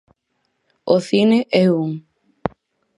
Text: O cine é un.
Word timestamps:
O 0.95 0.97
cine 1.09 1.39
é 1.63 1.65
un. 1.83 1.91